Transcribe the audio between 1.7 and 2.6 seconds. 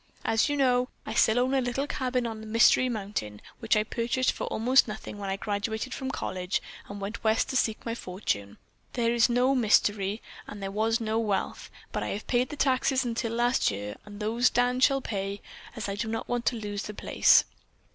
cabin on